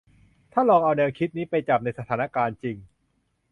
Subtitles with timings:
[0.53, 2.77] ถ้าลองเอาแนวคิดนี้ไปจับในสถานการณ์จริง